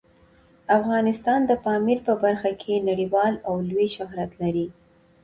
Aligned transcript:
افغانستان 0.77 1.39
د 1.45 1.51
پامیر 1.65 1.99
په 2.07 2.13
برخه 2.23 2.51
کې 2.61 2.85
نړیوال 2.89 3.33
او 3.47 3.53
لوی 3.69 3.87
شهرت 3.95 4.31
لري. 4.41 4.67